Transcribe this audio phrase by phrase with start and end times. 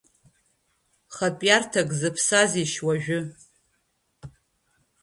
[1.15, 3.19] Хатә иарҭак зыԥсазишь уажәы…